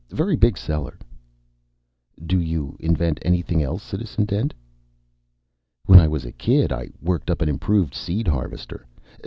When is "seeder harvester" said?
7.93-8.87